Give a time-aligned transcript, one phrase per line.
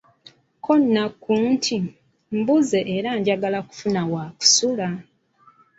[0.63, 1.77] Ko Nakku nti,
[2.37, 4.87] mbuze era njagala kufuna wa kusula!